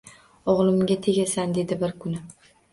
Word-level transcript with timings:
«O’g’limga 0.53 0.97
tegasan»,— 1.09 1.55
dedi 1.61 1.81
bir 1.87 1.97
kuni. 2.03 2.27